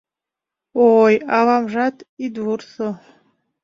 [0.89, 1.95] Ой, авамжат,
[2.25, 2.89] ит вурсо: